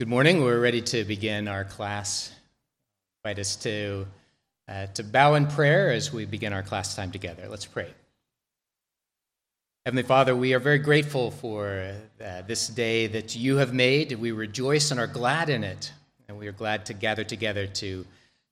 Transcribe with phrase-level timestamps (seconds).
[0.00, 0.44] Good morning.
[0.44, 2.30] We're ready to begin our class.
[3.24, 4.06] I invite us to,
[4.68, 7.48] uh, to bow in prayer as we begin our class time together.
[7.48, 7.88] Let's pray.
[9.84, 14.12] Heavenly Father, we are very grateful for uh, this day that you have made.
[14.12, 15.90] We rejoice and are glad in it.
[16.28, 18.06] And we are glad to gather together to,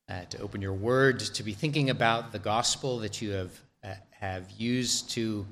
[0.09, 3.53] uh, to open your word, to be thinking about the gospel that you have,
[3.85, 5.47] uh, have used to,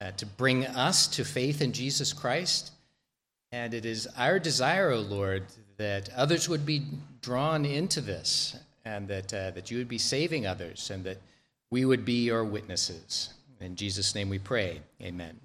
[0.00, 2.72] uh, to bring us to faith in Jesus Christ.
[3.50, 5.44] And it is our desire, O oh Lord,
[5.78, 6.82] that others would be
[7.22, 11.18] drawn into this and that, uh, that you would be saving others and that
[11.70, 13.30] we would be your witnesses.
[13.60, 14.80] In Jesus' name we pray.
[15.02, 15.38] Amen.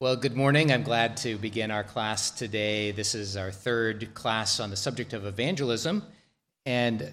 [0.00, 0.70] Well, good morning.
[0.70, 2.92] I'm glad to begin our class today.
[2.92, 6.04] This is our third class on the subject of evangelism.
[6.66, 7.12] And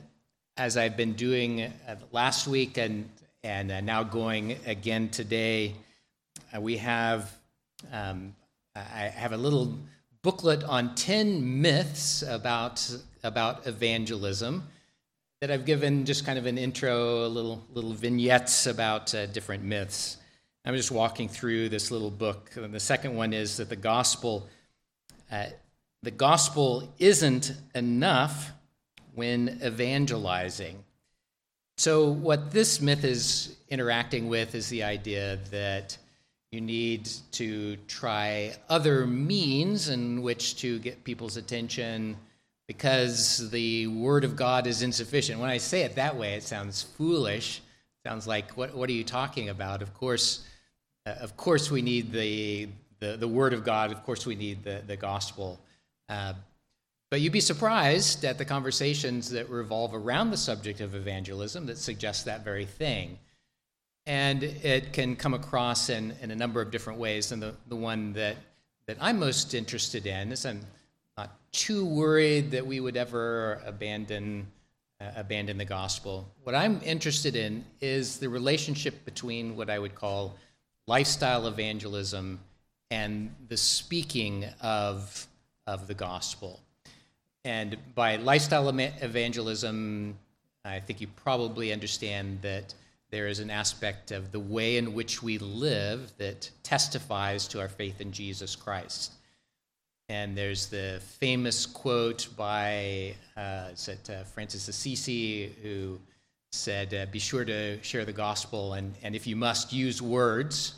[0.57, 3.09] as I've been doing uh, last week and,
[3.43, 5.73] and uh, now going again today,
[6.55, 7.31] uh, we have
[7.91, 8.35] um,
[8.75, 9.77] I have a little
[10.21, 12.85] booklet on 10 myths about,
[13.23, 14.63] about evangelism
[15.41, 19.63] that I've given just kind of an intro, a little, little vignettes about uh, different
[19.63, 20.17] myths.
[20.65, 22.49] I'm just walking through this little book.
[22.55, 24.49] And the second one is that the gospel,
[25.31, 25.45] uh,
[26.01, 28.51] the gospel isn't enough
[29.13, 30.83] when evangelizing.
[31.77, 35.97] So, what this myth is interacting with is the idea that
[36.55, 42.15] you need to try other means in which to get people's attention
[42.65, 45.39] because the word of God is insufficient.
[45.39, 47.57] When I say it that way, it sounds foolish.
[47.57, 49.81] It sounds like, what, what are you talking about?
[49.81, 50.45] Of course,
[51.05, 53.91] uh, of course we need the, the, the, word of God.
[53.91, 55.59] Of course we need the, the gospel.
[56.07, 56.35] Uh,
[57.11, 61.77] but you'd be surprised at the conversations that revolve around the subject of evangelism that
[61.77, 63.19] suggest that very thing.
[64.07, 67.31] And it can come across in, in a number of different ways.
[67.31, 68.37] And the, the one that,
[68.87, 70.61] that I'm most interested in is I'm
[71.17, 74.47] not too worried that we would ever abandon,
[75.01, 76.29] uh, abandon the gospel.
[76.43, 80.35] What I'm interested in is the relationship between what I would call
[80.85, 82.39] lifestyle evangelism
[82.91, 85.27] and the speaking of,
[85.65, 86.59] of the gospel.
[87.43, 90.17] And by lifestyle evangelism,
[90.63, 92.73] I think you probably understand that
[93.11, 97.69] there is an aspect of the way in which we live that testifies to our
[97.69, 99.13] faith in Jesus Christ.
[100.09, 105.99] And there's the famous quote by uh, is it, uh, Francis Assisi who
[106.51, 110.75] said, uh, Be sure to share the gospel, and, and if you must, use words.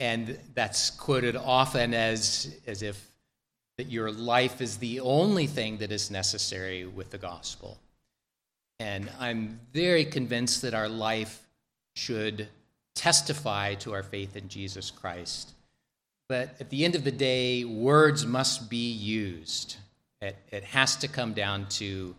[0.00, 3.10] And that's quoted often as, as if
[3.78, 7.78] that your life is the only thing that is necessary with the gospel.
[8.80, 11.46] And I'm very convinced that our life
[11.94, 12.48] should
[12.94, 15.52] testify to our faith in Jesus Christ.
[16.28, 19.76] But at the end of the day, words must be used.
[20.20, 22.14] It, it has to come down to,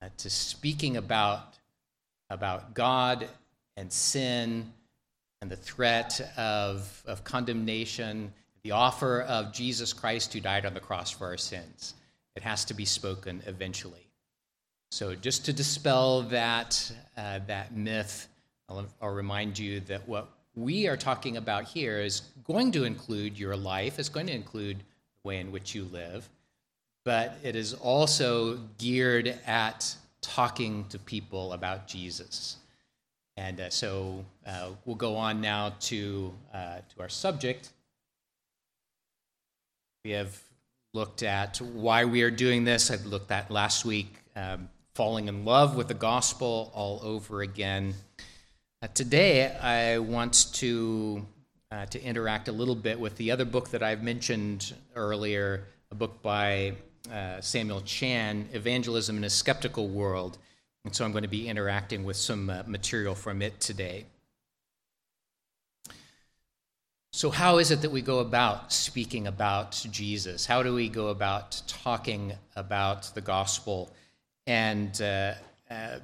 [0.00, 1.58] uh, to speaking about,
[2.30, 3.28] about God
[3.76, 4.72] and sin
[5.40, 8.32] and the threat of, of condemnation,
[8.62, 11.94] the offer of Jesus Christ who died on the cross for our sins.
[12.36, 14.06] It has to be spoken eventually.
[14.92, 18.28] So, just to dispel that, uh, that myth,
[18.68, 23.38] I'll, I'll remind you that what we are talking about here is going to include
[23.38, 26.28] your life, it's going to include the way in which you live,
[27.06, 32.58] but it is also geared at talking to people about Jesus.
[33.38, 37.70] And uh, so uh, we'll go on now to, uh, to our subject.
[40.04, 40.38] We have
[40.92, 42.90] looked at why we are doing this.
[42.90, 47.94] I looked at last week um, falling in love with the gospel all over again.
[48.82, 51.26] Uh, today, I want to,
[51.70, 55.94] uh, to interact a little bit with the other book that I've mentioned earlier, a
[55.94, 56.74] book by
[57.10, 60.36] uh, Samuel Chan, Evangelism in a Skeptical World.
[60.84, 64.04] And so I'm going to be interacting with some uh, material from it today.
[67.14, 70.46] So, how is it that we go about speaking about Jesus?
[70.46, 73.92] How do we go about talking about the gospel?
[74.46, 75.34] And uh,
[75.70, 75.98] uh,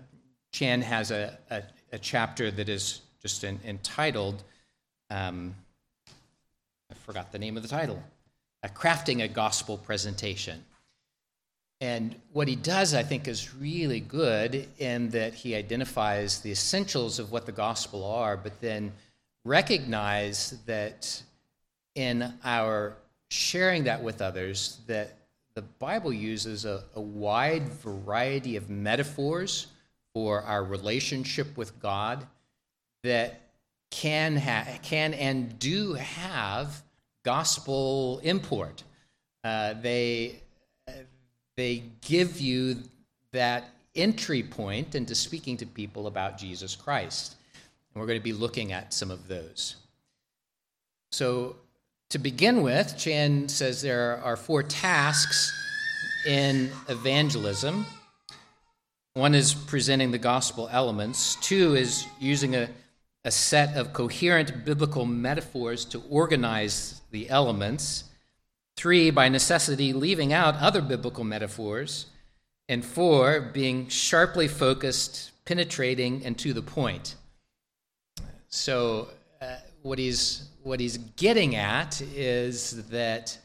[0.53, 1.63] Chan has a, a,
[1.93, 4.43] a, chapter that is just an, entitled,
[5.11, 5.55] um,
[6.91, 8.03] I forgot the name of the title,
[8.75, 10.65] Crafting a Gospel Presentation.
[11.81, 17.19] And what he does, I think, is really good in that he identifies the essentials
[17.19, 18.93] of what the gospel are, but then
[19.45, 21.23] recognize that
[21.95, 22.97] in our
[23.31, 25.18] sharing that with others, that
[25.59, 29.67] the Bible uses a, a wide variety of metaphors
[30.15, 32.25] for our relationship with God
[33.03, 33.41] that
[33.91, 36.81] can, ha- can and do have
[37.25, 38.85] gospel import.
[39.43, 40.43] Uh, they,
[41.57, 42.77] they give you
[43.33, 43.65] that
[43.97, 47.35] entry point into speaking to people about Jesus Christ.
[47.93, 49.75] And we're going to be looking at some of those.
[51.11, 51.57] So,
[52.11, 55.53] to begin with, Chan says there are four tasks
[56.27, 57.87] in evangelism.
[59.15, 62.69] One is presenting the gospel elements, two is using a,
[63.25, 68.05] a set of coherent biblical metaphors to organize the elements,
[68.77, 72.07] three, by necessity, leaving out other biblical metaphors,
[72.69, 77.17] and four, being sharply focused, penetrating, and to the point.
[78.49, 79.09] So,
[79.43, 83.39] uh, what he's what he's getting at is that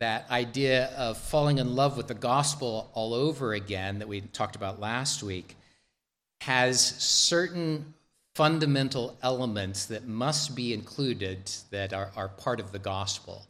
[0.00, 4.56] that idea of falling in love with the gospel all over again that we talked
[4.56, 5.56] about last week
[6.40, 7.94] has certain
[8.34, 13.46] fundamental elements that must be included that are, are part of the gospel.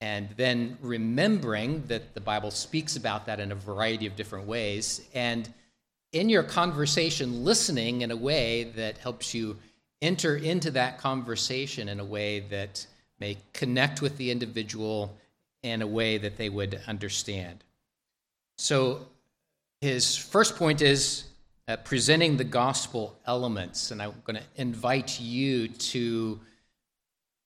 [0.00, 5.06] And then remembering that the Bible speaks about that in a variety of different ways,
[5.12, 5.52] and
[6.12, 9.58] in your conversation, listening in a way that helps you
[10.00, 12.86] enter into that conversation in a way that
[13.20, 15.16] may connect with the individual
[15.62, 17.64] in a way that they would understand.
[18.56, 19.06] So,
[19.80, 21.24] his first point is
[21.68, 26.40] uh, presenting the gospel elements, and I'm going to invite you to,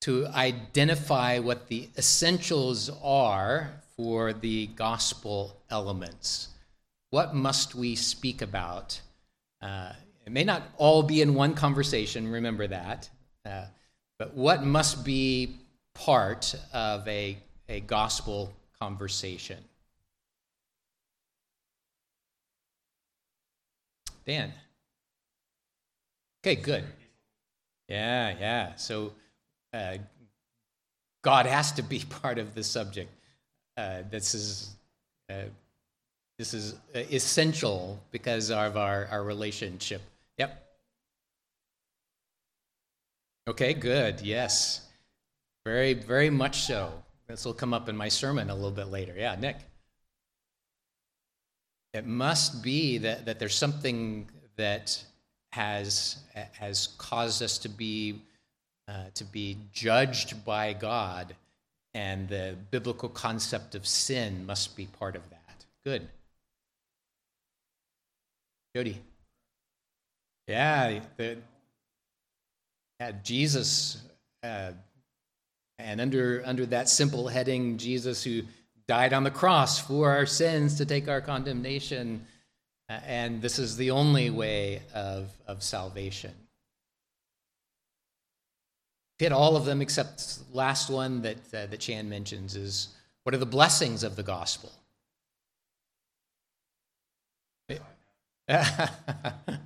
[0.03, 6.49] to identify what the essentials are for the gospel elements.
[7.11, 9.01] What must we speak about?
[9.61, 9.93] Uh,
[10.25, 13.09] it may not all be in one conversation, remember that.
[13.45, 13.65] Uh,
[14.19, 15.57] but what must be
[15.95, 17.37] part of a,
[17.69, 19.59] a gospel conversation?
[24.25, 24.53] Dan.
[26.45, 26.85] Okay, good.
[27.89, 28.75] Yeah, yeah.
[28.77, 29.13] So
[29.73, 29.97] uh,
[31.23, 33.11] God has to be part of the subject.
[33.77, 34.77] Uh, this is
[35.29, 35.45] uh,
[36.39, 40.03] this is uh, essential because of our, our relationship
[43.49, 44.21] Okay, good.
[44.21, 44.87] Yes.
[45.65, 46.93] Very, very much so.
[47.27, 49.15] This will come up in my sermon a little bit later.
[49.17, 49.57] Yeah, Nick.
[51.93, 55.03] It must be that, that there's something that
[55.51, 56.19] has,
[56.53, 58.23] has caused us to be,
[58.89, 61.35] uh, to be judged by God,
[61.95, 65.65] and the biblical concept of sin must be part of that.
[65.85, 66.09] Good.
[68.75, 69.01] Jody.
[70.47, 71.39] Yeah, the,
[73.03, 74.01] yeah Jesus,
[74.45, 74.73] uh,
[75.79, 78.43] and under under that simple heading, Jesus who
[78.87, 82.25] died on the cross for our sins to take our condemnation,
[82.89, 86.33] uh, and this is the only way of of salvation.
[89.19, 92.89] Hit all of them except last one that uh, that Chan mentions is
[93.25, 94.71] what are the blessings of the gospel.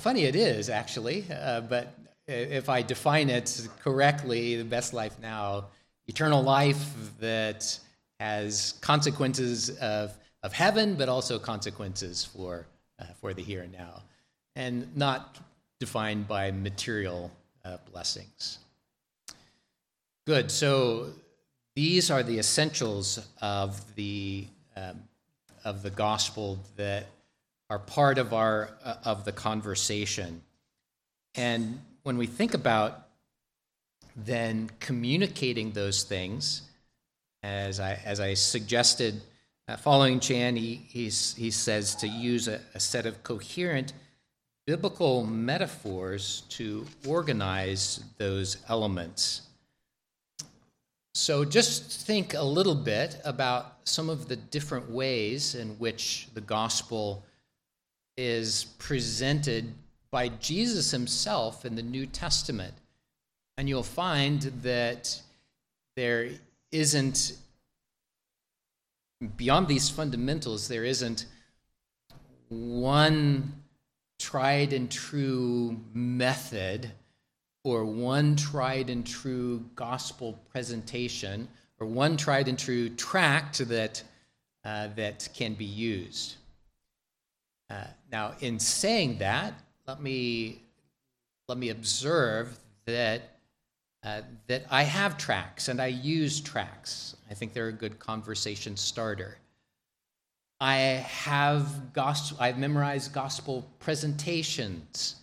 [0.00, 1.92] Funny it is, actually, uh, but
[2.26, 5.66] if I define it correctly, the best life now,
[6.06, 7.78] eternal life that
[8.18, 12.66] has consequences of, of heaven, but also consequences for,
[12.98, 14.02] uh, for the here and now,
[14.56, 15.36] and not
[15.80, 17.30] defined by material
[17.66, 18.58] uh, blessings.
[20.26, 20.50] Good.
[20.50, 21.10] So
[21.76, 24.46] these are the essentials of the,
[24.78, 25.02] um,
[25.62, 27.06] of the gospel that
[27.70, 30.42] are part of our uh, of the conversation.
[31.36, 33.06] And when we think about
[34.16, 36.62] then communicating those things,
[37.42, 39.22] as I as I suggested,
[39.68, 43.92] uh, following Chan, he he says to use a, a set of coherent
[44.66, 49.42] biblical metaphors to organize those elements.
[51.14, 56.40] So, just think a little bit about some of the different ways in which the
[56.40, 57.24] gospel
[58.16, 59.72] is presented
[60.10, 62.74] by Jesus himself in the New Testament.
[63.56, 65.20] And you'll find that
[65.96, 66.30] there
[66.72, 67.36] isn't,
[69.36, 71.26] beyond these fundamentals, there isn't
[72.48, 73.52] one
[74.18, 76.90] tried and true method
[77.64, 81.48] or one tried and true gospel presentation
[81.78, 84.02] or one tried and true tract that,
[84.64, 86.36] uh, that can be used.
[87.70, 89.54] Uh, now, in saying that,
[89.86, 90.62] let me
[91.48, 93.22] let me observe that
[94.02, 97.16] uh, that I have tracts and I use tracts.
[97.30, 99.36] I think they're a good conversation starter.
[100.60, 102.38] I have gospel.
[102.40, 105.16] I've memorized gospel presentations,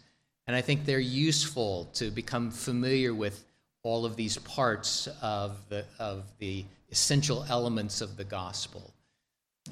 [0.48, 3.44] and I think they're useful to become familiar with
[3.84, 8.94] all of these parts of the, of the essential elements of the gospel.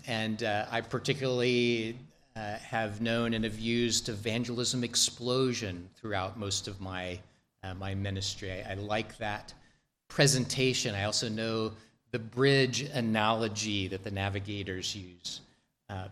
[0.08, 1.98] And uh, I particularly
[2.36, 7.20] uh, have known and have used evangelism explosion throughout most of my,
[7.64, 8.52] uh, my ministry.
[8.52, 9.54] I, I, like that
[10.10, 10.96] presentation.
[10.96, 11.72] I also know
[12.12, 15.42] the bridge analogy that the navigators use.
[15.90, 16.08] Uh,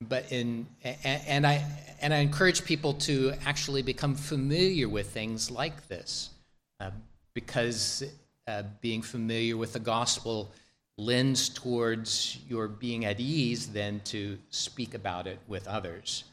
[0.00, 0.66] but in
[1.04, 1.64] and I
[2.00, 6.30] and I encourage people to actually become familiar with things like this,
[6.78, 6.90] uh,
[7.34, 8.04] because
[8.46, 10.52] uh, being familiar with the gospel
[10.98, 16.24] lends towards your being at ease than to speak about it with others.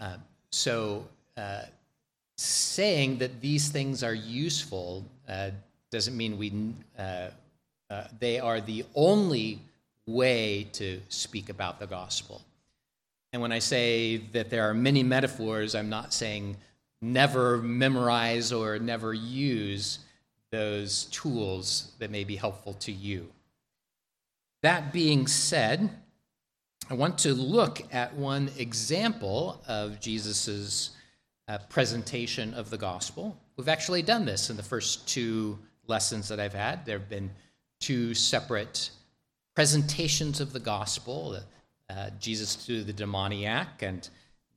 [0.00, 0.16] Uh,
[0.52, 1.04] so,
[1.36, 1.62] uh,
[2.36, 5.50] saying that these things are useful uh,
[5.90, 6.52] doesn't mean we
[6.98, 7.28] uh,
[7.90, 9.58] uh, they are the only
[10.06, 12.40] way to speak about the gospel.
[13.32, 16.56] And when I say that there are many metaphors, I'm not saying
[17.02, 20.00] never memorize or never use
[20.50, 23.28] those tools that may be helpful to you.
[24.62, 25.90] That being said,
[26.90, 30.90] I want to look at one example of Jesus'
[31.48, 33.36] uh, presentation of the gospel.
[33.56, 36.84] We've actually done this in the first two lessons that I've had.
[36.84, 37.30] There have been
[37.80, 38.90] two separate
[39.54, 41.38] presentations of the gospel
[41.88, 44.08] uh, Jesus to the demoniac and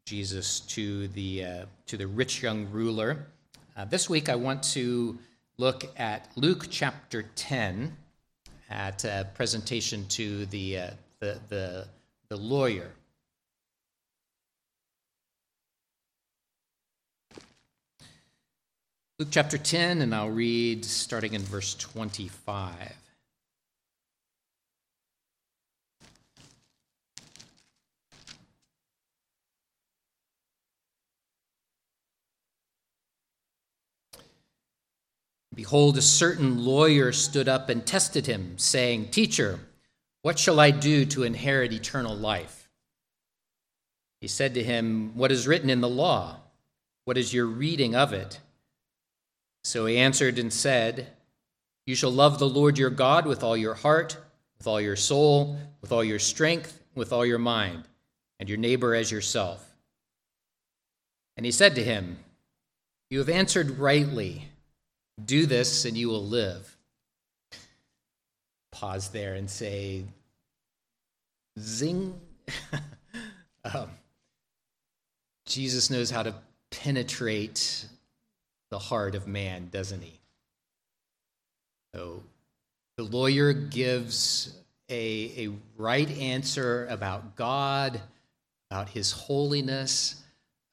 [0.05, 3.27] Jesus to the, uh, to the rich young ruler.
[3.75, 5.17] Uh, this week, I want to
[5.57, 7.95] look at Luke chapter 10
[8.69, 10.89] at a presentation to the, uh,
[11.19, 11.87] the, the,
[12.29, 12.89] the lawyer.
[19.19, 23.02] Luke chapter 10, and I'll read starting in verse 25.
[35.55, 39.59] Behold, a certain lawyer stood up and tested him, saying, Teacher,
[40.21, 42.69] what shall I do to inherit eternal life?
[44.21, 46.37] He said to him, What is written in the law?
[47.05, 48.39] What is your reading of it?
[49.63, 51.07] So he answered and said,
[51.85, 54.17] You shall love the Lord your God with all your heart,
[54.57, 57.83] with all your soul, with all your strength, with all your mind,
[58.39, 59.75] and your neighbor as yourself.
[61.35, 62.17] And he said to him,
[63.09, 64.47] You have answered rightly.
[65.23, 66.75] Do this and you will live.
[68.71, 70.05] Pause there and say,
[71.59, 72.19] zing.
[73.73, 73.89] um,
[75.45, 76.33] Jesus knows how to
[76.71, 77.85] penetrate
[78.71, 80.19] the heart of man, doesn't he?
[81.93, 82.23] So
[82.97, 84.55] the lawyer gives
[84.89, 88.01] a, a right answer about God,
[88.71, 90.23] about his holiness,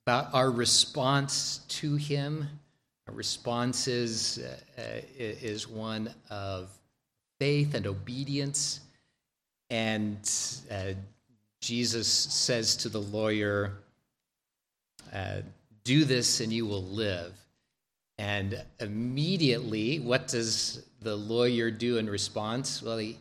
[0.06, 2.48] about our response to him
[3.14, 4.42] response is,
[4.78, 6.70] uh, is one of
[7.38, 8.80] faith and obedience.
[9.70, 10.18] And
[10.70, 10.92] uh,
[11.60, 13.78] Jesus says to the lawyer,
[15.12, 15.42] uh,
[15.84, 17.32] Do this and you will live.
[18.18, 22.82] And immediately, what does the lawyer do in response?
[22.82, 23.18] Well, he,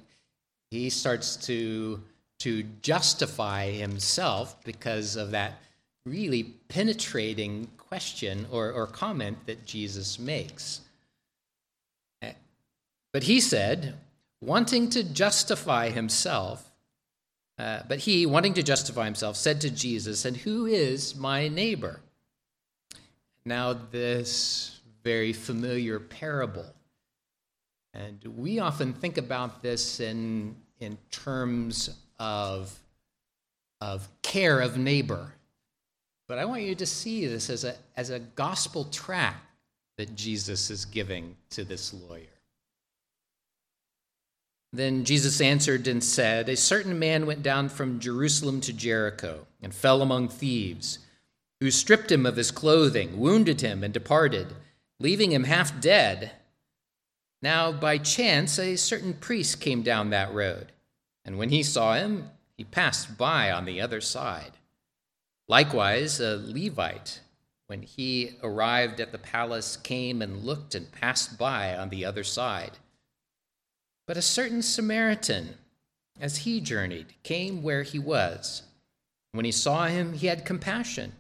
[0.72, 2.01] he starts to,
[2.39, 5.62] to justify himself because of that
[6.05, 10.81] really penetrating question or, or comment that Jesus makes.
[13.12, 13.96] But he said,
[14.41, 16.72] wanting to justify himself,
[17.58, 22.00] uh, but he, wanting to justify himself, said to Jesus, And who is my neighbor?
[23.46, 26.67] Now, this very familiar parable.
[27.93, 32.77] And we often think about this in, in terms of,
[33.81, 35.34] of care of neighbor.
[36.30, 39.44] But I want you to see this as a, as a gospel tract
[39.98, 42.22] that Jesus is giving to this lawyer.
[44.72, 49.74] Then Jesus answered and said, A certain man went down from Jerusalem to Jericho and
[49.74, 51.00] fell among thieves,
[51.60, 54.54] who stripped him of his clothing, wounded him, and departed,
[55.00, 56.34] leaving him half dead.
[57.42, 60.74] Now, by chance, a certain priest came down that road,
[61.26, 64.52] and when he saw him, he passed by on the other side.
[65.50, 67.22] Likewise, a Levite,
[67.65, 72.24] when he arrived at the palace, came and looked and passed by on the other
[72.24, 72.74] side.
[74.06, 75.56] But a certain Samaritan,
[76.22, 78.62] as he journeyed, came where he was.
[79.32, 81.13] When he saw him, he had compassion.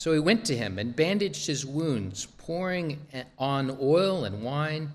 [0.00, 3.06] So he went to him and bandaged his wounds, pouring
[3.38, 4.92] on oil and wine,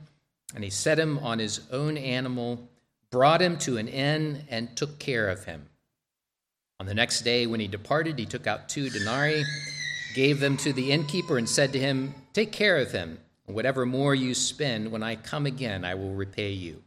[0.56, 2.68] and he set him on his own animal,
[3.12, 5.68] brought him to an inn, and took care of him.
[6.82, 9.44] On the next day, when he departed, he took out two denarii,
[10.16, 13.20] gave them to the innkeeper, and said to him, Take care of him.
[13.46, 16.82] and Whatever more you spend, when I come again, I will repay you.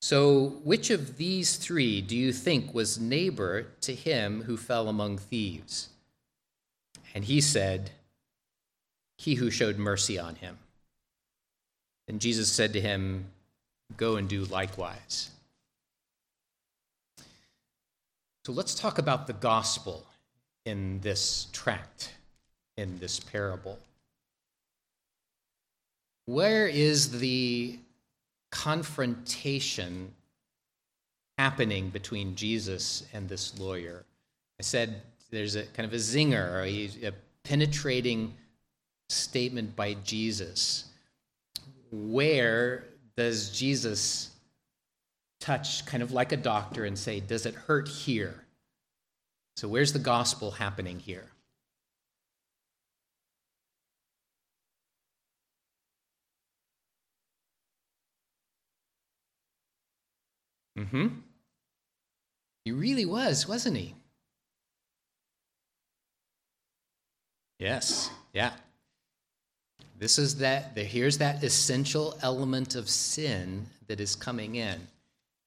[0.00, 5.18] So, which of these three do you think was neighbor to him who fell among
[5.18, 5.90] thieves?
[7.14, 7.92] And he said,
[9.18, 10.58] He who showed mercy on him.
[12.08, 13.26] And Jesus said to him,
[13.96, 15.30] Go and do likewise.
[18.46, 20.06] So let's talk about the gospel
[20.66, 22.14] in this tract,
[22.76, 23.76] in this parable.
[26.26, 27.76] Where is the
[28.52, 30.12] confrontation
[31.36, 34.04] happening between Jesus and this lawyer?
[34.60, 37.12] I said there's a kind of a zinger, a, a
[37.42, 38.32] penetrating
[39.08, 40.84] statement by Jesus.
[41.90, 42.84] Where
[43.16, 44.35] does Jesus
[45.40, 48.44] touch, kind of like a doctor, and say, Does it hurt here?
[49.56, 51.30] So, where's the gospel happening here?
[60.78, 61.06] Mm hmm.
[62.64, 63.94] He really was, wasn't he?
[67.58, 68.52] Yes, yeah.
[69.98, 74.86] This is that, here's that essential element of sin that is coming in.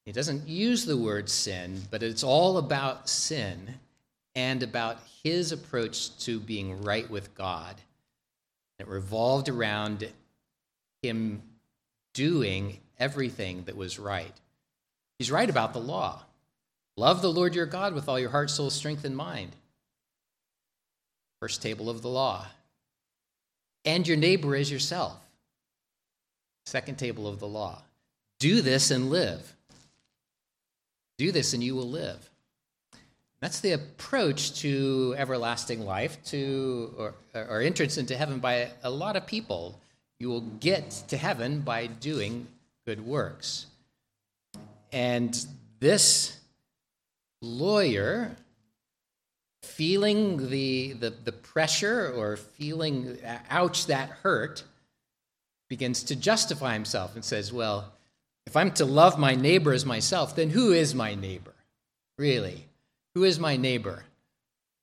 [0.06, 3.76] He doesn't use the word sin, but it's all about sin
[4.36, 7.76] and about his approach to being right with God.
[8.80, 10.10] It revolved around
[11.02, 11.42] him
[12.14, 14.34] doing everything that was right.
[15.18, 16.24] He's right about the law.
[16.98, 19.52] Love the Lord your God with all your heart, soul, strength, and mind.
[21.42, 22.46] First table of the law
[23.86, 25.18] and your neighbor as yourself.
[26.66, 27.82] Second table of the law.
[28.40, 29.56] Do this and live.
[31.20, 32.30] Do this and you will live.
[33.42, 39.18] That's the approach to everlasting life, to or, or entrance into heaven by a lot
[39.18, 39.82] of people.
[40.18, 42.48] You will get to heaven by doing
[42.86, 43.66] good works.
[44.94, 45.46] And
[45.82, 46.40] this
[47.42, 48.32] lawyer
[49.62, 54.64] feeling the, the, the pressure or feeling, uh, ouch, that hurt,
[55.68, 57.92] begins to justify himself and says, well,
[58.50, 61.54] if I'm to love my neighbor as myself, then who is my neighbor?
[62.18, 62.66] Really?
[63.14, 64.04] Who is my neighbor?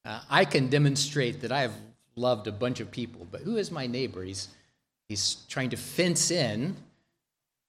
[0.05, 1.74] Uh, I can demonstrate that I have
[2.14, 4.22] loved a bunch of people, but who is my neighbor?
[4.22, 4.46] He's,
[5.09, 6.76] he's trying to fence in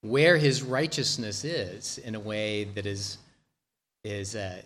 [0.02, 3.18] where his righteousness is in a way that is,
[4.04, 4.62] is uh,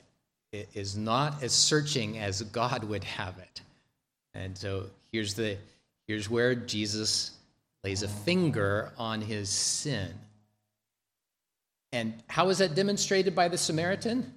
[0.51, 3.61] is not as searching as God would have it.
[4.33, 5.57] And so here's the
[6.07, 7.31] here's where Jesus
[7.85, 10.13] lays a finger on his sin.
[11.93, 14.33] And how is that demonstrated by the Samaritan?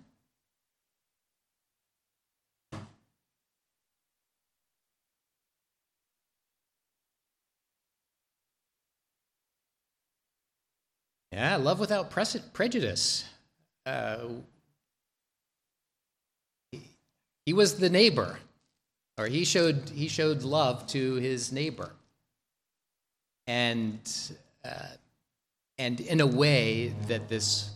[11.35, 13.25] Yeah, love without prejudice.
[13.85, 14.29] Uh,
[17.45, 18.39] he was the neighbor,
[19.19, 21.91] or he showed, he showed love to his neighbor.
[23.49, 23.99] And,
[24.65, 24.87] uh,
[25.79, 27.71] and in a way that this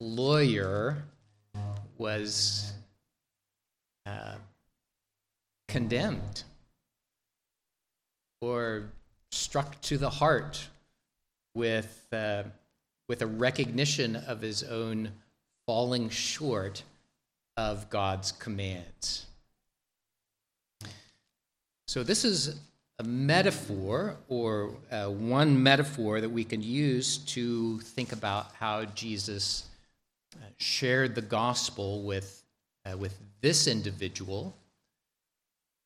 [0.00, 1.02] lawyer
[1.96, 2.72] was
[4.06, 4.34] uh,
[5.68, 6.44] condemned
[8.40, 8.90] or
[9.32, 10.68] struck to the heart
[11.54, 12.44] with, uh,
[13.08, 15.10] with a recognition of his own
[15.66, 16.82] falling short
[17.56, 19.26] of God's commands.
[21.88, 22.60] So, this is
[23.00, 29.66] a metaphor, or uh, one metaphor that we can use to think about how Jesus
[30.34, 32.42] uh, shared the gospel with,
[32.84, 34.52] uh, with this individual.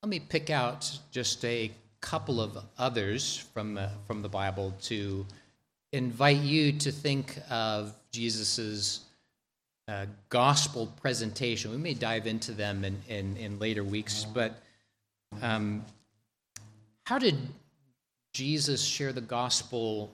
[0.02, 1.70] Let me pick out just a
[2.00, 5.26] couple of others from, uh, from the Bible to
[5.92, 9.00] invite you to think of Jesus's
[9.86, 11.70] uh, gospel presentation.
[11.70, 14.62] We may dive into them in, in, in later weeks, but
[15.42, 15.84] um,
[17.04, 17.36] how did
[18.32, 20.10] Jesus share the gospel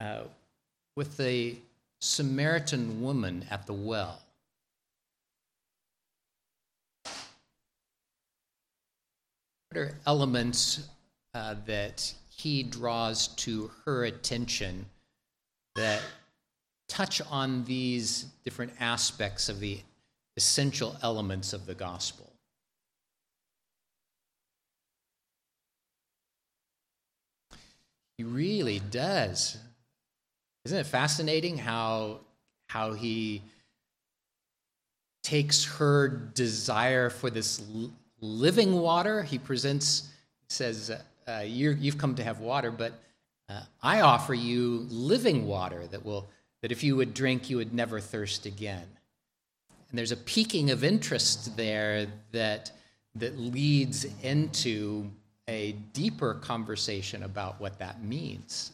[0.00, 0.22] uh,
[0.96, 1.56] with the
[2.00, 4.20] Samaritan woman at the well?
[9.70, 10.88] What are elements
[11.34, 14.86] uh, that he draws to her attention
[15.74, 16.00] that
[16.88, 19.78] touch on these different aspects of the
[20.36, 22.27] essential elements of the gospel.
[28.18, 29.56] He really does.
[30.64, 32.20] Isn't it fascinating how,
[32.66, 33.42] how he
[35.22, 37.62] takes her desire for this
[38.20, 39.22] living water?
[39.22, 40.10] He presents,
[40.48, 40.90] says,
[41.28, 42.92] uh, you have come to have water, but
[43.48, 46.28] uh, I offer you living water that will
[46.60, 48.86] that if you would drink, you would never thirst again.
[49.90, 52.72] And there's a piquing of interest there that
[53.14, 55.08] that leads into
[55.48, 58.72] a deeper conversation about what that means.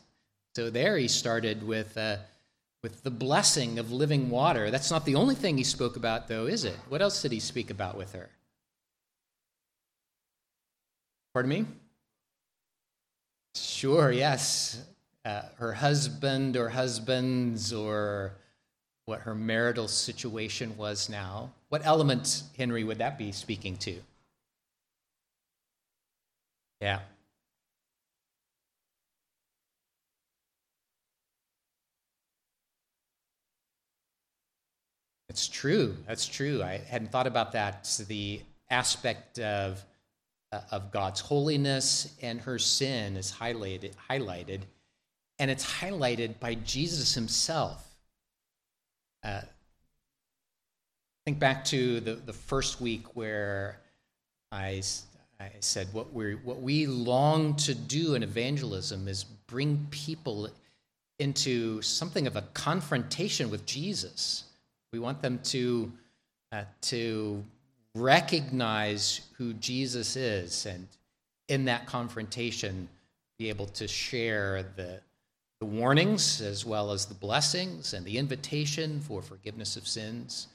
[0.57, 2.17] So there he started with uh,
[2.83, 4.71] with the blessing of living water.
[4.71, 6.77] That's not the only thing he spoke about, though, is it?
[6.91, 8.29] What else did he speak about with her?
[11.33, 11.67] Pardon me?
[13.55, 14.85] Sure, yes.
[15.25, 18.35] Uh, her husband or husbands or
[19.07, 21.51] what her marital situation was now.
[21.71, 23.99] What element, Henry, would that be speaking to?
[26.85, 26.99] Yeah.
[35.31, 35.97] It's true.
[36.07, 36.63] That's true.
[36.63, 37.89] I hadn't thought about that.
[38.07, 39.83] the aspect of,
[40.53, 44.61] uh, of God's holiness and her sin is highlighted, highlighted,
[45.39, 47.83] and it's highlighted by Jesus himself.
[49.25, 49.41] Uh,
[51.25, 53.81] think back to the, the first week where
[54.53, 54.83] I,
[55.41, 60.49] I said what, we what we long to do in evangelism is bring people
[61.19, 64.45] into something of a confrontation with Jesus
[64.95, 65.93] we want them to,
[66.53, 67.43] uh, to
[67.97, 70.87] recognize who Jesus is and
[71.49, 72.89] in that confrontation
[73.37, 75.01] be able to share the,
[75.59, 80.47] the warnings as well as the blessings and the invitation for forgiveness of sins.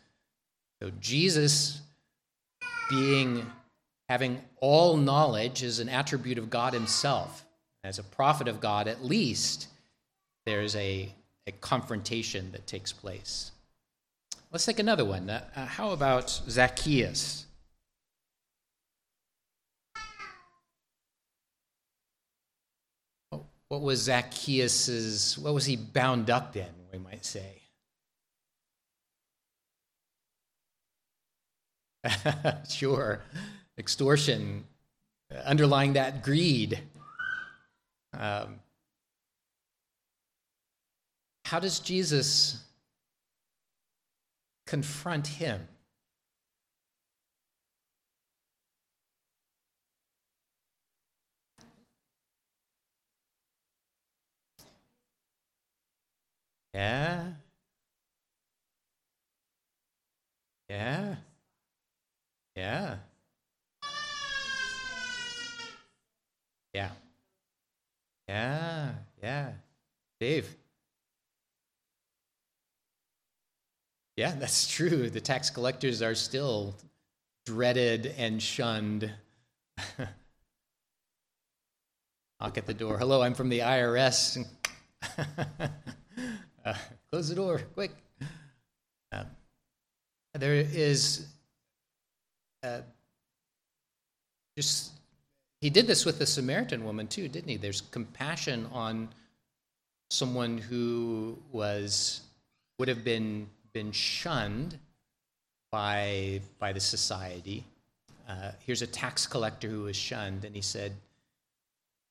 [0.82, 1.82] So Jesus
[2.90, 3.46] being
[4.10, 7.46] having all knowledge is an attribute of God himself.
[7.84, 9.68] As a prophet of God, at least,
[10.46, 11.14] there's a,
[11.48, 13.52] a confrontation that takes place.
[14.52, 15.30] Let's take another one.
[15.30, 17.46] Uh, uh, how about Zacchaeus?
[23.70, 27.62] What was Zacchaeus's, what was he bound up in, we might say?
[32.68, 33.22] sure.
[33.80, 34.66] Extortion,
[35.46, 36.80] underlying that greed.
[38.14, 38.60] Um,
[41.46, 42.64] how does Jesus
[44.70, 45.68] confront him.
[56.76, 57.32] Yeah.
[60.70, 61.16] Yeah.
[62.56, 62.98] Yeah.
[66.80, 66.92] Yeah.
[68.30, 68.92] Yeah.
[69.22, 69.52] Yeah.
[70.22, 70.56] Dave.
[74.16, 75.10] Yeah, that's true.
[75.10, 76.74] The tax collectors are still
[77.46, 79.12] dreaded and shunned.
[82.40, 82.98] Knock at the door.
[82.98, 84.46] Hello, I'm from the IRS.
[86.66, 86.76] uh,
[87.12, 87.92] close the door, quick.
[89.12, 89.26] Uh,
[90.34, 91.28] there is
[92.64, 92.80] uh,
[94.56, 94.99] just,
[95.62, 97.58] he did this with the Samaritan woman too, didn't he?
[97.58, 99.10] There's compassion on
[100.10, 102.22] someone who was,
[102.78, 104.78] would have been been shunned
[105.72, 107.64] by, by the society.
[108.28, 110.94] Uh, here's a tax collector who was shunned, and he said,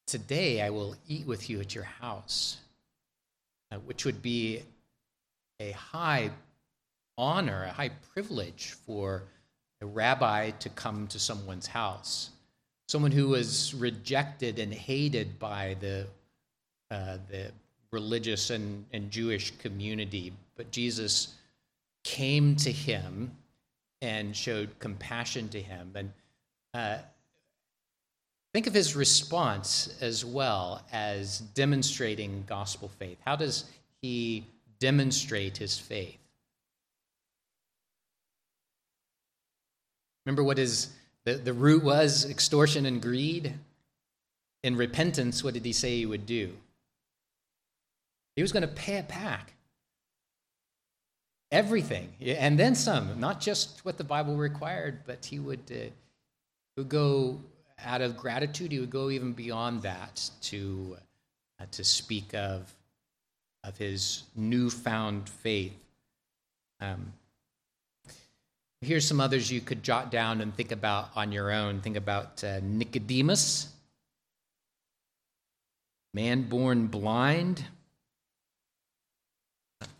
[0.06, 2.58] Today I will eat with you at your house,
[3.70, 4.62] uh, which would be
[5.60, 6.30] a high
[7.16, 9.24] honor, a high privilege for
[9.80, 12.30] a rabbi to come to someone's house.
[12.88, 16.06] Someone who was rejected and hated by the,
[16.90, 17.50] uh, the
[17.90, 20.32] religious and, and Jewish community.
[20.56, 21.34] But Jesus
[22.02, 23.30] came to him
[24.00, 25.90] and showed compassion to him.
[25.94, 26.12] And
[26.72, 26.98] uh,
[28.54, 33.18] think of his response as well as demonstrating gospel faith.
[33.24, 33.64] How does
[34.00, 34.46] he
[34.78, 36.16] demonstrate his faith?
[40.24, 40.90] Remember what his
[41.28, 43.54] the, the root was extortion and greed?
[44.62, 46.52] In repentance, what did he say he would do?
[48.34, 49.52] He was going to pay it back.
[51.50, 55.88] Everything, and then some, not just what the Bible required, but he would, uh,
[56.76, 57.40] would go
[57.82, 60.98] out of gratitude, he would go even beyond that to,
[61.58, 62.74] uh, to speak of,
[63.64, 65.72] of his newfound faith.
[66.80, 67.12] Um,
[68.80, 71.80] here's some others you could jot down and think about on your own.
[71.80, 73.72] Think about uh, Nicodemus,
[76.14, 77.64] man born blind.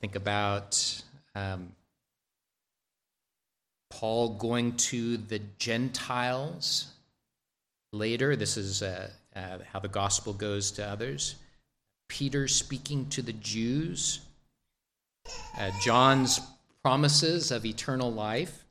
[0.01, 1.03] Think about
[1.35, 1.73] um,
[3.91, 6.93] Paul going to the Gentiles
[7.93, 8.37] later.
[8.37, 11.37] This is uh, uh, how the gospel goes to others.
[12.09, 14.21] Peter speaking to the Jews,
[15.59, 16.41] uh, John's
[16.83, 18.64] promises of eternal life.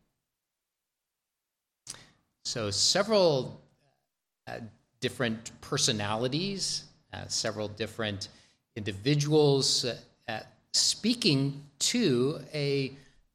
[2.48, 3.60] So, several
[4.48, 4.60] uh,
[5.02, 8.30] different personalities, uh, several different
[8.78, 9.98] individuals uh,
[10.30, 10.40] uh,
[10.72, 12.94] speaking to a,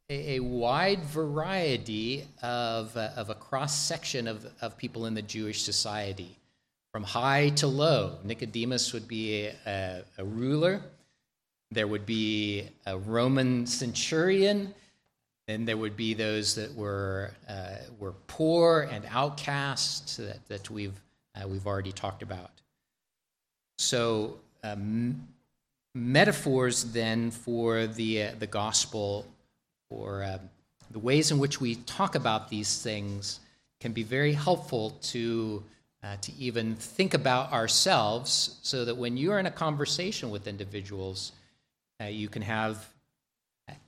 [0.09, 5.61] a, wide variety of, uh, of a cross section of, of people in the Jewish
[5.61, 6.39] society,
[6.91, 8.17] from high to low.
[8.25, 10.81] Nicodemus would be a, a ruler,
[11.71, 14.73] there would be a Roman centurion.
[15.53, 20.99] Then there would be those that were, uh, were poor and outcasts that, that we've,
[21.35, 22.53] uh, we've already talked about.
[23.77, 25.29] So um,
[25.95, 29.27] metaphors then for the, uh, the gospel
[29.91, 30.39] or uh,
[30.91, 33.39] the ways in which we talk about these things
[33.79, 35.63] can be very helpful to,
[36.03, 41.33] uh, to even think about ourselves so that when you're in a conversation with individuals,
[42.01, 42.89] uh, you can have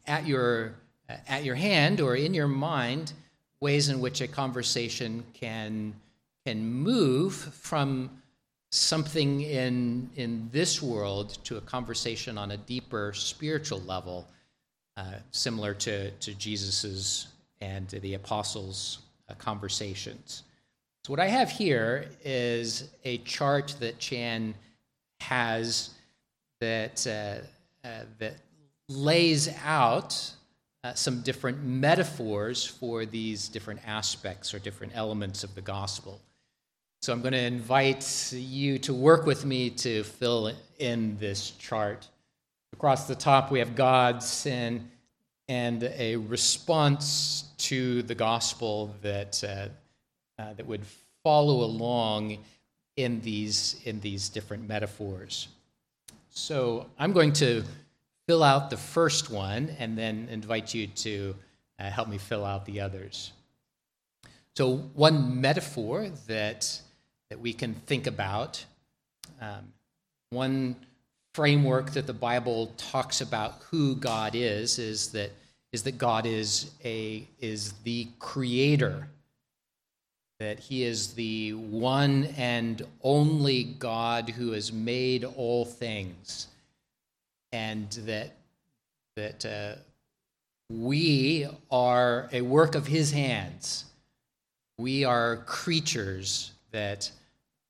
[0.07, 0.75] at your,
[1.09, 3.13] at your hand or in your mind
[3.61, 5.95] ways in which a conversation can,
[6.45, 8.11] can move from
[8.71, 14.27] something in, in this world to a conversation on a deeper spiritual level,
[14.97, 17.29] uh, similar to, to Jesus's
[17.61, 20.43] and the apostles' uh, conversations.
[21.05, 24.55] So, what I have here is a chart that Chan
[25.21, 25.91] has
[26.61, 28.35] that, uh, uh that
[28.89, 30.33] lays out
[30.85, 36.21] uh, some different metaphors for these different aspects or different elements of the gospel.
[37.01, 42.07] So I'm going to invite you to work with me to fill in this chart.
[42.75, 44.91] Across the top, we have God's sin
[45.49, 50.85] and a response to the gospel that, uh, uh, that would
[51.23, 52.39] follow along
[52.97, 55.49] in these, in these different metaphors.
[56.31, 57.65] So I'm going to
[58.27, 61.35] fill out the first one and then invite you to
[61.79, 63.33] uh, help me fill out the others.
[64.57, 66.81] So, one metaphor that
[67.31, 68.65] that we can think about.
[69.41, 69.73] Um,
[70.31, 70.77] one
[71.33, 75.33] framework that the Bible talks about who God is is that
[75.73, 79.09] is that God is a is the creator
[80.39, 86.49] that he is the one and only God who has made all things
[87.55, 88.37] and that
[89.17, 89.79] that uh,
[90.71, 93.85] we are a work of his hands
[94.79, 97.11] we are creatures that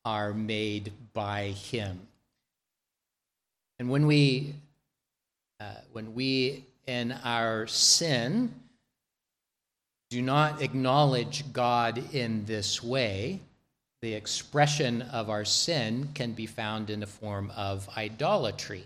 [0.05, 2.01] are made by him.
[3.79, 4.55] And when we,
[5.61, 8.55] uh, when we in our sin
[10.11, 13.41] do not acknowledge God in this way,
[14.01, 18.85] the expression of our sin can be found in the form of idolatry.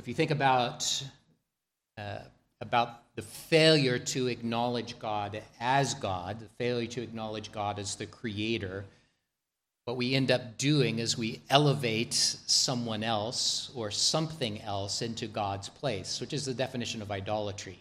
[0.00, 1.04] If you think about,
[1.98, 2.20] uh,
[2.62, 8.06] about the failure to acknowledge God as God, the failure to acknowledge God as the
[8.06, 8.86] creator,
[9.84, 15.68] what we end up doing is we elevate someone else or something else into God's
[15.68, 17.78] place, which is the definition of idolatry.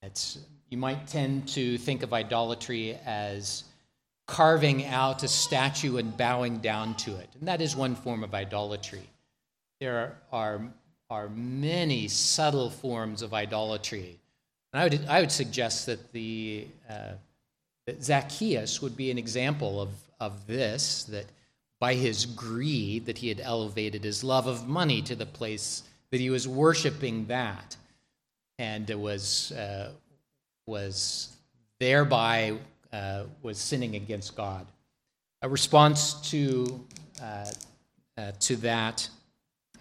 [0.00, 0.38] It's,
[0.70, 3.64] you might tend to think of idolatry as
[4.26, 7.28] carving out a statue and bowing down to it.
[7.38, 9.02] And that is one form of idolatry.
[9.78, 10.72] There are
[11.12, 14.18] are many subtle forms of idolatry.
[14.72, 17.12] And I would, I would suggest that, the, uh,
[17.86, 21.26] that Zacchaeus would be an example of, of this, that
[21.78, 26.18] by his greed, that he had elevated his love of money to the place that
[26.18, 27.76] he was worshiping that,
[28.58, 29.90] and was, uh,
[30.66, 31.36] was
[31.78, 32.56] thereby
[32.90, 34.66] uh, was sinning against God.
[35.42, 36.86] A response to,
[37.22, 37.50] uh,
[38.16, 39.10] uh, to that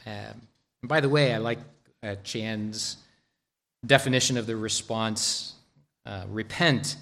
[0.05, 0.41] um,
[0.81, 1.59] and by the way, I like
[2.03, 2.97] uh, Chan's
[3.85, 5.53] definition of the response
[6.05, 6.97] uh, repent,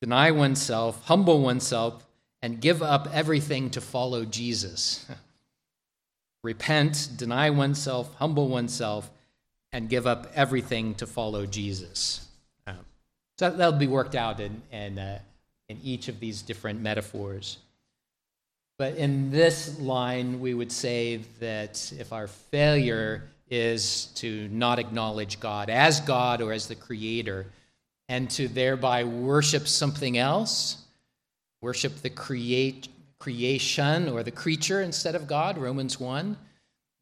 [0.00, 2.06] deny oneself, humble oneself,
[2.40, 5.06] and give up everything to follow Jesus.
[6.42, 9.10] repent, deny oneself, humble oneself,
[9.72, 12.26] and give up everything to follow Jesus.
[12.66, 12.78] Um,
[13.38, 15.20] so that'll be worked out in, in, uh,
[15.68, 17.58] in each of these different metaphors.
[18.82, 25.38] But in this line, we would say that if our failure is to not acknowledge
[25.38, 27.46] God as God or as the Creator,
[28.08, 30.78] and to thereby worship something else,
[31.60, 32.88] worship the create,
[33.20, 36.36] creation or the creature instead of God, Romans 1,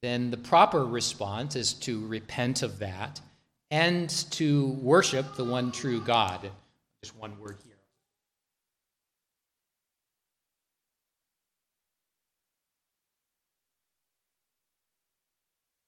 [0.02, 3.22] then the proper response is to repent of that
[3.70, 6.50] and to worship the one true God.
[7.02, 7.69] Just one word here.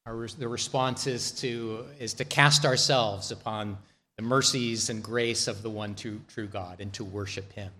[0.06, 3.78] Our, the response is to, is to cast ourselves upon
[4.16, 7.70] the mercies and grace of the one true, true God and to worship Him.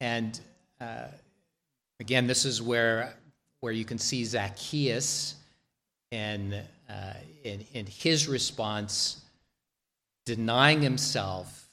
[0.00, 0.38] And
[0.80, 1.08] uh,
[2.00, 3.14] again, this is where,
[3.60, 5.34] where you can see Zacchaeus
[6.12, 6.54] and
[6.88, 7.12] uh,
[7.44, 9.20] in, in his response,
[10.24, 11.68] denying himself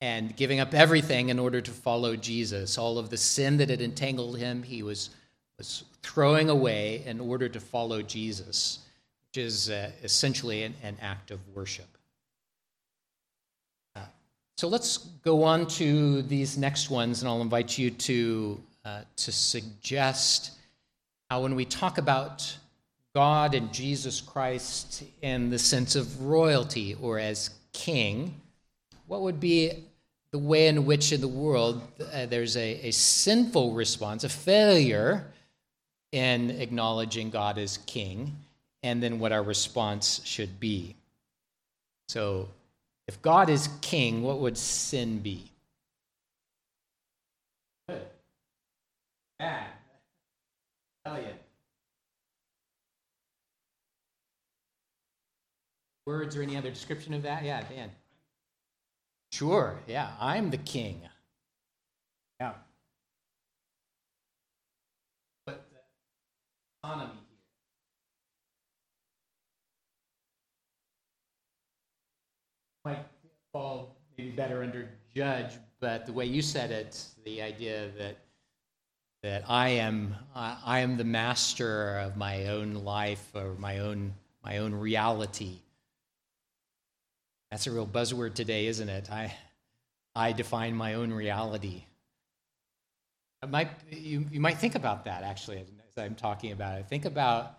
[0.00, 2.78] and giving up everything in order to follow Jesus.
[2.78, 5.10] All of the sin that had entangled him, he was,
[5.60, 8.78] was throwing away in order to follow Jesus,
[9.28, 11.98] which is uh, essentially an, an, act of worship.
[13.94, 14.00] Uh,
[14.56, 19.30] so let's go on to these next ones, and I'll invite you to, uh, to
[19.30, 20.52] suggest
[21.28, 22.56] how, when we talk about
[23.14, 28.40] God and Jesus Christ in the sense of royalty or as king,
[29.08, 29.72] what would be
[30.30, 31.82] the way in which in the world
[32.14, 35.26] uh, there's a, a sinful response, a failure
[36.12, 38.36] in acknowledging God as king,
[38.82, 40.96] and then what our response should be.
[42.08, 42.48] So,
[43.06, 45.50] if God is king, what would sin be?
[47.88, 48.02] Good.
[49.38, 49.66] Bad.
[51.04, 51.34] Rebellion.
[56.10, 57.44] words or any other description of that?
[57.44, 57.88] Yeah, Dan.
[59.30, 61.00] Sure, yeah, I'm the king.
[62.40, 62.54] Yeah.
[65.46, 65.64] But
[66.84, 67.10] here.
[72.84, 73.06] Might
[73.52, 78.16] fall maybe better under judge, but the way you said it, the idea that
[79.22, 84.14] that I am I, I am the master of my own life or my own
[84.42, 85.58] my own reality
[87.50, 89.10] that's a real buzzword today, isn't it?
[89.10, 89.34] I,
[90.14, 91.84] I define my own reality.
[93.48, 95.66] might, you, you might think about that actually as,
[96.00, 96.86] I'm talking about it.
[96.86, 97.58] Think about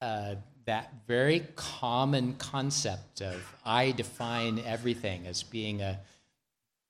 [0.00, 6.00] uh, that very common concept of I define everything as being a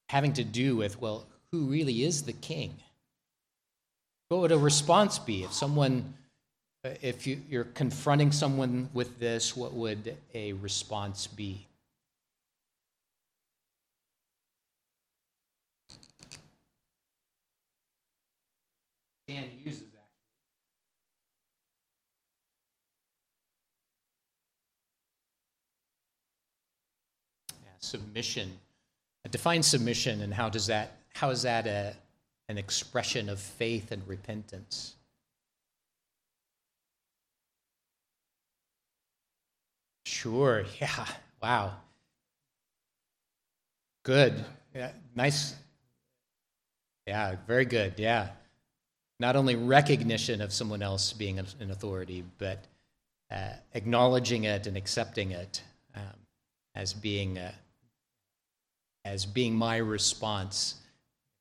[0.08, 2.74] having to do with well, who really is the king?
[4.28, 6.14] What would a response be if someone,
[6.84, 9.56] if you, you're confronting someone with this?
[9.56, 11.66] What would a response be?
[19.28, 20.00] Dan uses actually.
[27.64, 28.58] Yeah, submission.
[29.30, 31.94] Define submission and how does that how is that a,
[32.48, 34.94] an expression of faith and repentance?
[40.06, 41.06] Sure, yeah.
[41.42, 41.76] Wow.
[44.02, 44.44] Good.
[44.74, 45.54] Yeah, nice.
[47.06, 47.94] Yeah, very good.
[47.98, 48.30] Yeah
[49.20, 52.64] not only recognition of someone else being an authority, but
[53.30, 55.62] uh, acknowledging it and accepting it
[55.94, 56.02] um,
[56.74, 57.52] as being uh,
[59.04, 60.76] as being my response.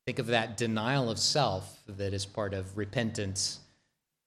[0.06, 3.60] Think of that denial of self that is part of repentance,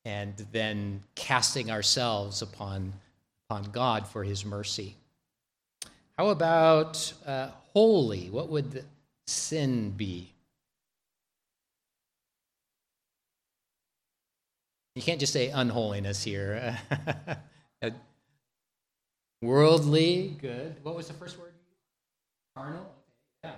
[0.06, 2.94] and then casting ourselves upon
[3.50, 4.96] upon God for His mercy.
[6.18, 8.30] How about uh, holy?
[8.30, 8.86] What would
[9.28, 10.34] sin be?
[14.96, 16.78] You can't just say unholiness here.
[19.44, 20.78] Worldly, good.
[20.84, 21.52] What was the first word?
[22.56, 22.86] Carnal?
[23.44, 23.56] Yeah.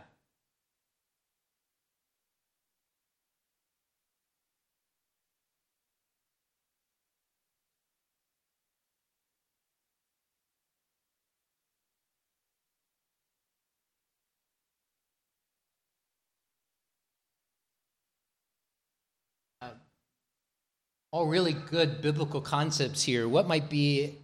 [21.15, 23.25] All really good biblical concepts here.
[23.25, 24.17] What might be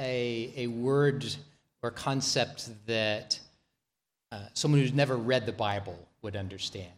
[0.00, 1.24] a, a word
[1.80, 3.38] or concept that
[4.32, 6.90] uh, someone who's never read the Bible would understand?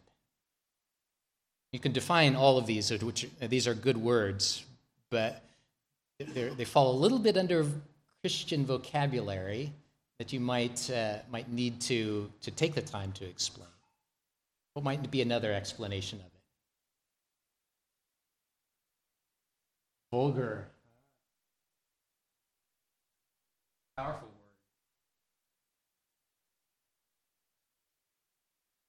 [1.71, 4.65] You can define all of these, which these are good words,
[5.11, 5.43] but
[6.19, 7.67] they fall a little bit under
[8.23, 9.71] Christian vocabulary
[10.19, 13.69] that you might, uh, might need to, to take the time to explain.
[14.73, 16.40] What might be another explanation of it?
[20.11, 20.67] Vulgar.
[23.97, 24.35] Powerful word.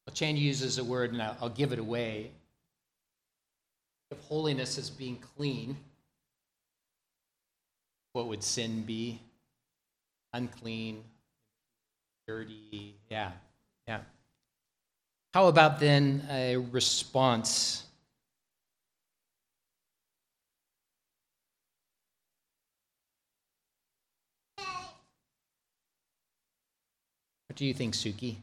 [0.08, 2.32] Well, Chan uses a word, and I'll, I'll give it away.
[4.10, 5.78] If holiness is being clean.
[8.14, 9.20] what would sin be?
[10.34, 11.04] Unclean,
[12.28, 12.96] dirty.
[13.10, 13.32] Yeah,
[13.88, 14.00] yeah.
[15.34, 17.84] How about then a response?
[27.52, 28.38] What do you think, Suki?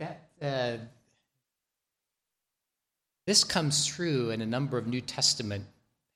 [0.00, 0.78] that uh,
[3.28, 5.64] this comes through in a number of New Testament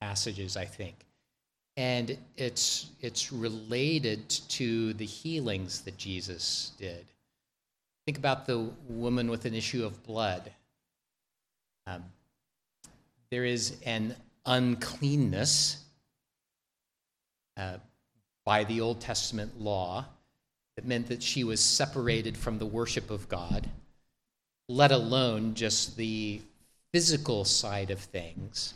[0.00, 0.96] passages, I think,
[1.80, 7.06] and it's it's related to the healings that Jesus did.
[8.04, 10.52] Think about the woman with an issue of blood.
[11.86, 12.04] Um,
[13.30, 14.14] there is an
[14.44, 15.82] uncleanness
[17.56, 17.78] uh,
[18.44, 20.04] by the Old Testament law
[20.76, 23.70] that meant that she was separated from the worship of God,
[24.68, 26.42] let alone just the
[26.92, 28.74] physical side of things.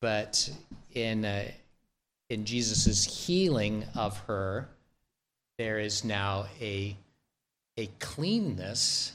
[0.00, 0.50] But
[0.98, 1.44] in, uh,
[2.28, 4.68] in Jesus' healing of her,
[5.56, 6.96] there is now a,
[7.76, 9.12] a cleanness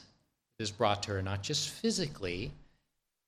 [0.58, 2.50] that is brought to her, not just physically,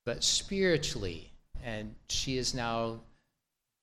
[0.05, 1.31] but spiritually.
[1.65, 3.01] And she is now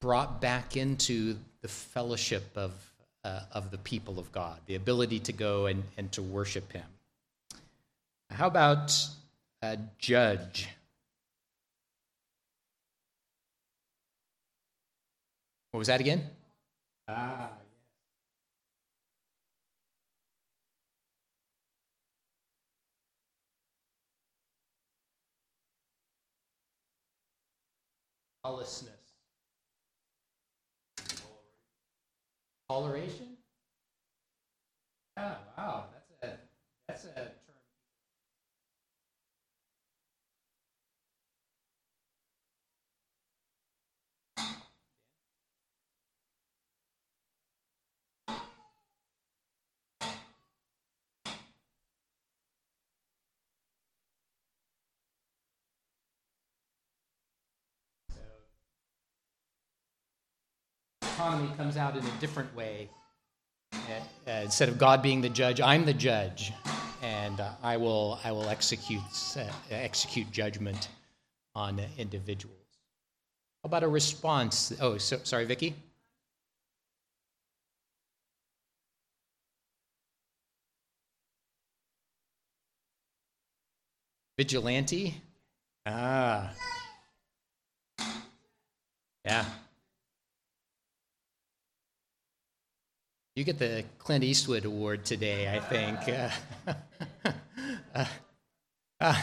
[0.02, 2.74] brought back into the fellowship of
[3.24, 6.84] uh, of the people of God, the ability to go and, and to worship Him.
[8.30, 8.94] How about
[9.62, 10.68] a judge?
[15.74, 16.22] What was that again?
[17.08, 17.64] Ah, yes.
[28.46, 28.94] lawlessness.
[32.70, 33.38] Toleration?
[35.18, 36.38] Yeah, wow, that's a
[36.88, 37.32] that's a
[61.24, 61.34] term.
[61.34, 62.90] autonomy comes out in a different way.
[63.74, 63.78] Uh,
[64.28, 66.54] uh, instead of God being the judge, I'm the judge,
[67.02, 69.02] and uh, I will I will execute
[69.38, 70.90] uh, execute judgment
[71.56, 72.58] on individuals.
[73.64, 74.74] How about a response?
[74.80, 75.76] Oh, so, sorry, Vicky.
[84.38, 85.22] Vigilante.
[85.86, 86.52] Ah.
[89.26, 89.46] Yeah.
[93.36, 95.98] You get the Clint Eastwood Award today, I think.
[96.08, 97.34] Uh,
[99.02, 99.16] uh,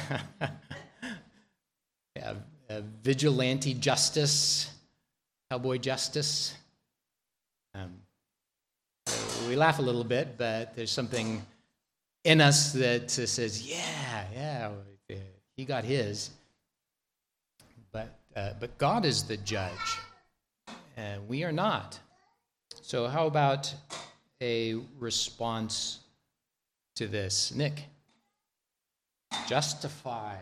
[2.16, 2.34] yeah,
[2.68, 4.68] uh, vigilante justice,
[5.48, 6.56] cowboy justice.
[7.72, 8.00] Um,
[9.46, 11.40] we laugh a little bit, but there's something
[12.24, 14.70] in us that says, "Yeah, yeah,
[15.56, 16.30] he got his."
[17.92, 19.98] But uh, but God is the judge,
[20.96, 22.00] and we are not.
[22.90, 23.72] So, how about
[24.42, 26.00] a response
[26.96, 27.54] to this?
[27.54, 27.84] Nick,
[29.46, 30.34] justify.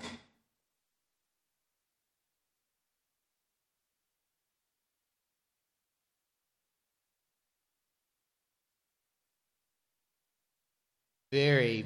[11.31, 11.85] Very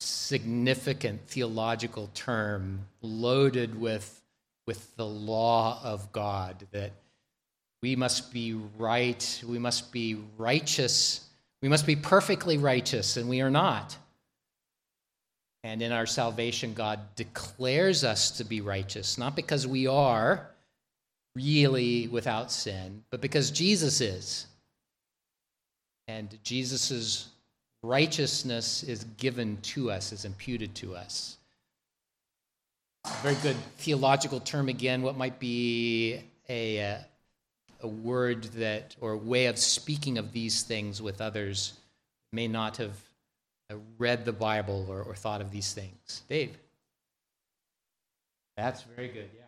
[0.00, 4.20] significant theological term loaded with,
[4.66, 6.92] with the law of God that
[7.84, 11.20] we must be right, we must be righteous,
[11.60, 13.94] we must be perfectly righteous, and we are not.
[15.64, 20.48] And in our salvation, God declares us to be righteous, not because we are
[21.36, 24.46] really without sin, but because Jesus is.
[26.08, 27.28] And Jesus'
[27.82, 31.36] righteousness is given to us, is imputed to us.
[33.04, 36.98] A very good theological term again, what might be a, uh,
[37.84, 41.74] a word that, or a way of speaking of these things with others
[42.32, 42.96] may not have
[43.98, 46.22] read the Bible or, or thought of these things.
[46.28, 46.56] Dave?
[48.56, 49.42] That's very good, yeah.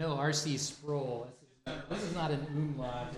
[0.00, 0.56] No, R.C.
[0.56, 1.28] Sproul.
[1.88, 3.14] This is not an umlaut.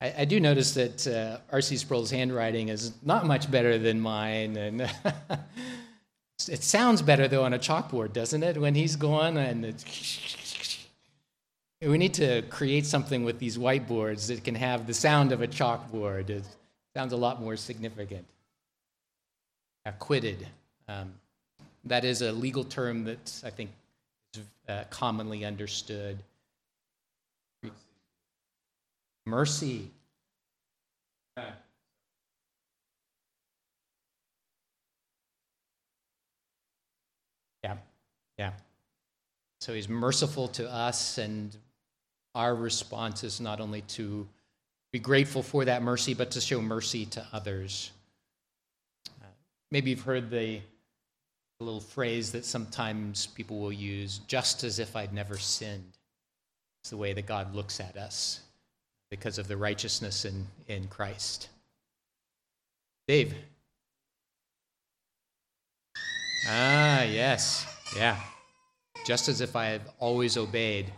[0.00, 1.76] I, I do notice that uh, R.C.
[1.76, 4.80] Sproul's handwriting is not much better than mine, and
[6.48, 8.56] it sounds better though on a chalkboard, doesn't it?
[8.58, 9.74] When he's going and
[11.82, 15.46] we need to create something with these whiteboards that can have the sound of a
[15.46, 16.30] chalkboard.
[16.30, 16.44] It
[16.94, 18.24] sounds a lot more significant.
[19.84, 20.46] Acquitted.
[20.88, 21.12] Um,
[21.84, 23.70] that is a legal term that I think
[24.34, 26.18] is uh, commonly understood.
[29.28, 29.90] Mercy.
[37.62, 37.76] Yeah,
[38.38, 38.52] yeah.
[39.60, 41.54] So he's merciful to us, and
[42.34, 44.26] our response is not only to
[44.92, 47.90] be grateful for that mercy, but to show mercy to others.
[49.20, 49.26] Uh,
[49.70, 50.60] maybe you've heard the
[51.60, 55.98] little phrase that sometimes people will use just as if I'd never sinned.
[56.82, 58.40] It's the way that God looks at us
[59.10, 61.48] because of the righteousness in, in Christ.
[63.06, 63.34] Dave.
[66.46, 67.66] Ah, yes.
[67.96, 68.20] Yeah.
[69.06, 70.92] Just as if I have always obeyed.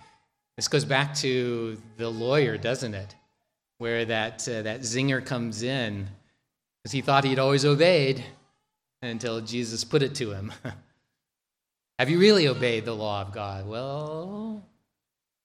[0.57, 3.15] This goes back to the lawyer, doesn't it?
[3.79, 6.09] Where that, uh, that zinger comes in
[6.83, 8.25] because he thought he'd always obeyed
[9.03, 10.53] until Jesus put it to him.
[11.99, 13.67] Have you really obeyed the law of God?
[13.67, 14.63] Well,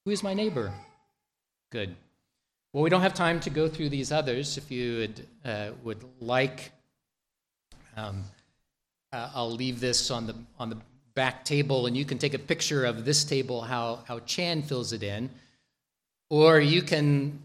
[0.05, 0.73] who is my neighbor?
[1.71, 1.95] Good.
[2.75, 4.57] Well, we don't have time to go through these others.
[4.57, 6.73] If you would, uh, would like,
[7.95, 8.25] um,
[9.13, 10.77] uh, I'll leave this on the, on the
[11.13, 14.91] back table, and you can take a picture of this table, how, how Chan fills
[14.91, 15.29] it in.
[16.29, 17.39] Or you can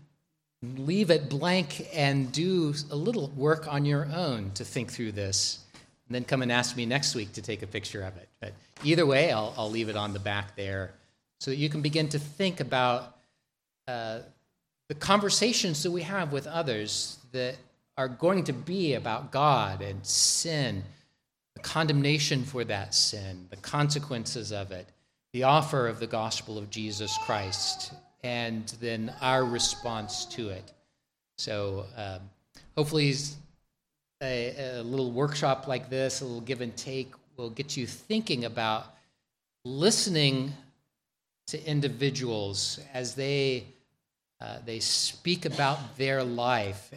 [0.65, 5.61] leave it blank and do a little work on your own to think through this,
[6.09, 8.29] and then come and ask me next week to take a picture of it.
[8.41, 8.53] But
[8.83, 10.91] either way, I'll, I'll leave it on the back there
[11.39, 13.15] so that you can begin to think about.
[13.87, 14.23] Uh,
[14.91, 17.55] the conversations that we have with others that
[17.97, 20.83] are going to be about God and sin,
[21.55, 24.89] the condemnation for that sin, the consequences of it,
[25.33, 27.93] the offer of the gospel of Jesus Christ,
[28.25, 30.73] and then our response to it.
[31.39, 32.23] So, um,
[32.77, 33.15] hopefully,
[34.21, 38.45] a, a little workshop like this, a little give and take, will get you thinking
[38.45, 38.87] about
[39.65, 40.53] listening
[41.47, 43.67] to individuals as they
[44.41, 46.91] uh, they speak about their life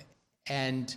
[0.47, 0.95] and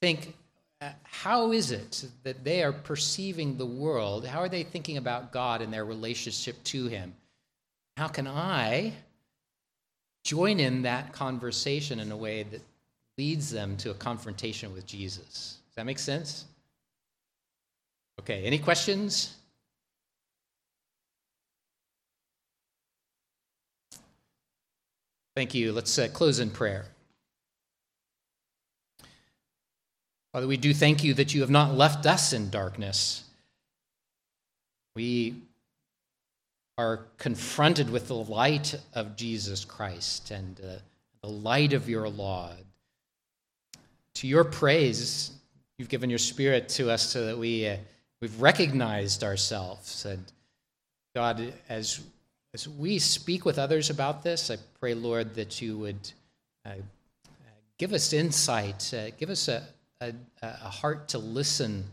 [0.00, 0.34] think,
[0.80, 4.26] uh, how is it that they are perceiving the world?
[4.26, 7.14] How are they thinking about God and their relationship to Him?
[7.96, 8.94] How can I
[10.24, 12.62] join in that conversation in a way that
[13.18, 15.58] leads them to a confrontation with Jesus?
[15.68, 16.46] Does that make sense?
[18.20, 19.36] Okay, any questions?
[25.34, 25.72] Thank you.
[25.72, 26.84] Let's uh, close in prayer.
[30.32, 33.24] Father, we do thank you that you have not left us in darkness.
[34.94, 35.36] We
[36.78, 40.76] are confronted with the light of Jesus Christ and uh,
[41.22, 42.50] the light of your law.
[44.16, 45.32] To your praise,
[45.78, 47.76] you've given your spirit to us so that we, uh,
[48.20, 50.04] we've recognized ourselves.
[50.04, 50.24] And
[51.14, 52.00] God, as
[52.54, 56.12] as we speak with others about this, I pray, Lord, that you would
[56.66, 56.74] uh,
[57.78, 59.62] give us insight, uh, give us a,
[60.02, 61.84] a, a, heart to listen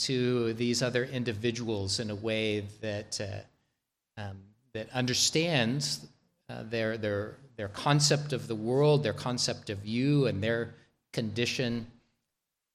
[0.00, 4.38] to these other individuals in a way that, uh, um,
[4.72, 6.04] that understands
[6.48, 10.74] uh, their, their, their concept of the world, their concept of you, and their
[11.12, 11.86] condition.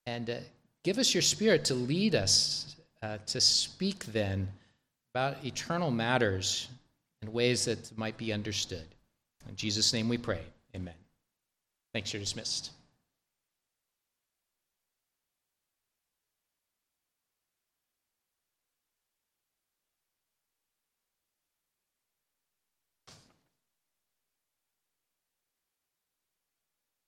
[0.06, 0.36] And uh,
[0.84, 4.48] give us your spirit to lead us uh, to speak then
[5.14, 6.70] about eternal matters
[7.26, 8.86] in ways that might be understood.
[9.50, 10.42] In Jesus' name we pray.
[10.76, 10.94] Amen.
[11.94, 12.72] Thanks, you're dismissed.